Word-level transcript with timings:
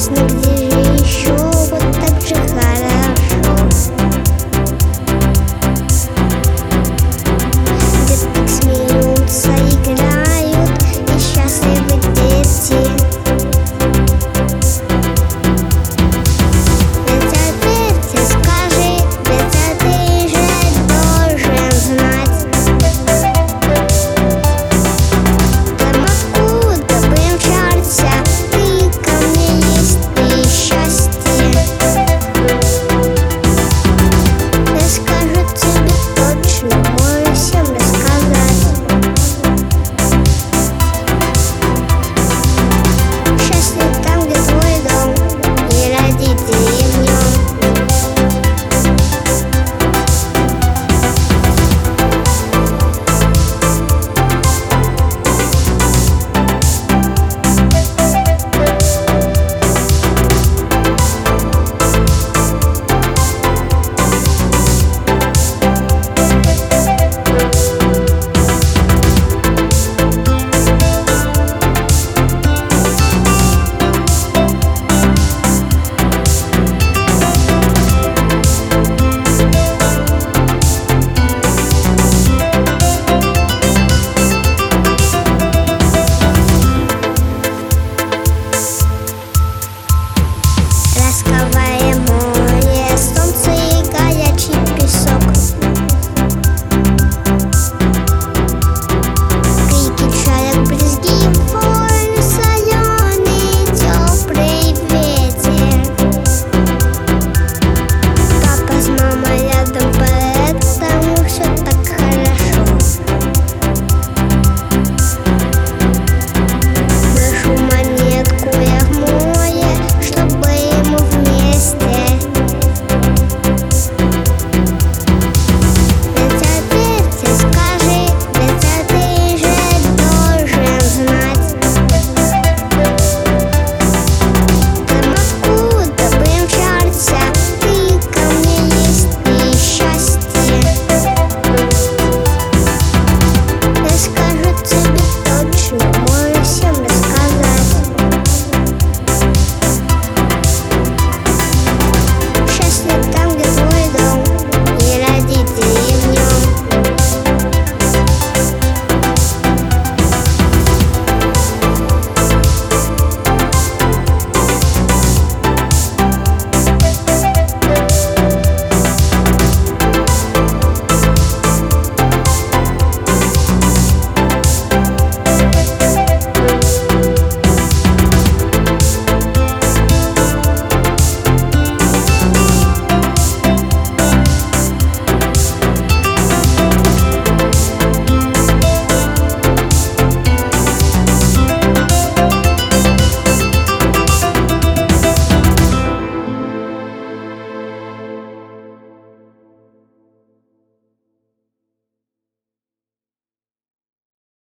Disney. 0.00 0.49